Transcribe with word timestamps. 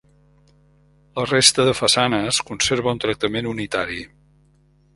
La 1.19 1.25
resta 1.27 1.65
de 1.67 1.75
façanes 1.81 2.39
conserva 2.49 2.97
un 2.97 3.03
tractament 3.05 3.51
unitari. 3.53 4.01